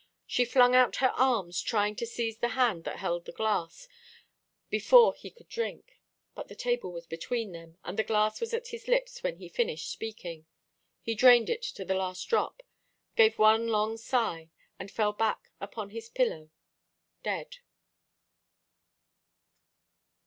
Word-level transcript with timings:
She 0.25 0.45
flung 0.45 0.73
out 0.75 0.95
her 0.95 1.11
arms, 1.15 1.61
trying 1.61 1.95
to 1.97 2.07
seize 2.07 2.39
the 2.39 2.57
hand 2.57 2.85
that 2.85 2.97
held 2.97 3.25
the 3.25 3.31
glass, 3.31 3.87
before 4.71 5.13
he 5.13 5.29
could 5.29 5.47
drink. 5.47 5.99
But 6.33 6.47
the 6.47 6.55
table 6.55 6.91
was 6.91 7.05
between 7.05 7.51
them, 7.51 7.77
and 7.83 7.99
the 7.99 8.03
glass 8.03 8.41
was 8.41 8.51
at 8.51 8.69
his 8.69 8.87
lips 8.87 9.21
when 9.21 9.35
he 9.35 9.47
finished 9.47 9.91
speaking. 9.91 10.47
He 11.03 11.13
drained 11.13 11.51
it 11.51 11.61
to 11.61 11.85
the 11.85 11.93
last 11.93 12.23
drop, 12.25 12.63
gave 13.15 13.37
one 13.37 13.67
long 13.67 13.95
sigh, 13.95 14.49
and 14.79 14.89
fell 14.89 15.13
back 15.13 15.51
upon 15.61 15.91
his 15.91 16.09
pillow 16.09 16.49
dead. 17.21 17.57